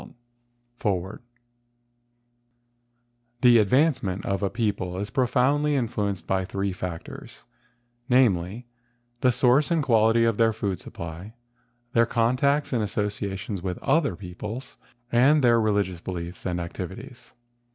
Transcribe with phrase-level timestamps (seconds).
[0.01, 0.13] 24O
[0.77, 1.21] / FOREWORD
[3.41, 7.43] The advancement of a people is profoundly influenced by three factors,
[8.09, 8.65] namely:
[9.19, 11.35] the source and quality of their food supply;
[11.93, 14.75] their contacts and associations with other peoples;
[15.11, 17.33] and their religious beliefs and activities.